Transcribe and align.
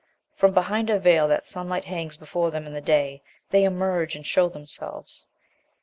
From 0.33 0.51
behind 0.51 0.89
a 0.89 0.97
veil 0.97 1.27
that 1.27 1.43
sunlight 1.43 1.85
hangs 1.85 2.17
before 2.17 2.49
them 2.49 2.65
in 2.65 2.73
the 2.73 2.81
day 2.81 3.21
they 3.51 3.65
emerge 3.65 4.15
and 4.15 4.25
show 4.25 4.49
themselves. 4.49 5.27